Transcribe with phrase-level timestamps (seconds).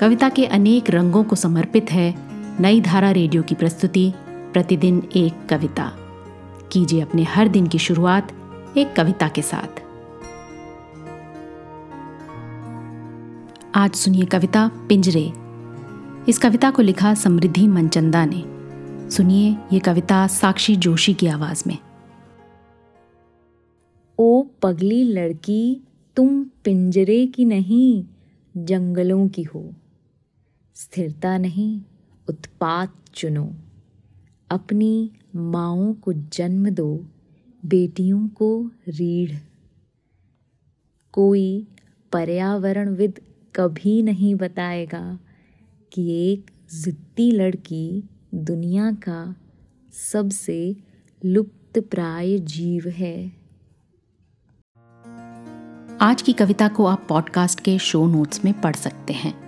[0.00, 2.14] कविता के अनेक रंगों को समर्पित है
[2.60, 5.92] नई धारा रेडियो की प्रस्तुति, प्रतिदिन एक कविता।
[6.72, 8.32] कीजिए अपने हर दिन की शुरुआत
[8.76, 9.82] एक कविता के साथ।
[13.74, 15.32] आज सुनिए कविता पिंजरे।
[16.28, 18.44] इस कविता को लिखा समृद्धि मनचंदा ने।
[19.10, 21.78] सुनिए ये कविता साक्षी जोशी की आवाज़ में।
[24.18, 25.84] ओ पगली लड़की,
[26.16, 28.04] तुम पिंजरे की नहीं,
[28.56, 29.70] जंगलों की हो।
[30.78, 31.82] स्थिरता नहीं,
[32.28, 33.54] उत्पात चुनो।
[34.50, 37.06] अपनी माओ को जन्म दो,
[37.66, 39.36] बेटियों को रीढ़।
[41.12, 41.68] कोई
[42.12, 43.20] पर्यावरणविद
[43.54, 45.18] कभी नहीं बताएगा
[45.92, 49.36] कि एक जिद्दी लड़की दुनिया का
[50.12, 50.76] सबसे
[51.24, 53.32] लुप्त प्राय जीव है।
[56.00, 59.47] आज की कविता को आप पॉडकास्ट के शो नोट्स में पढ़ सकते हैं।